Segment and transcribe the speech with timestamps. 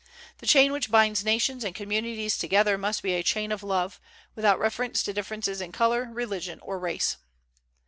[0.39, 3.99] The chain which binds nations and communities together must be a chain of love,
[4.33, 7.17] without reference to differences in color, religion, or race.